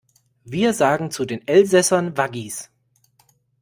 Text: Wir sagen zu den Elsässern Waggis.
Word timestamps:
Wir 0.45 0.73
sagen 0.73 1.11
zu 1.11 1.25
den 1.25 1.45
Elsässern 1.47 2.17
Waggis. 2.17 2.71